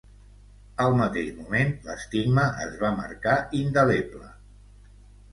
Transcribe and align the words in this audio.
Al 0.85 0.95
mateix 0.99 1.27
moment 1.41 1.75
l'estigma 1.89 2.45
es 2.63 2.73
va 2.83 2.91
marcar 3.01 3.35
indeleble 3.59 4.23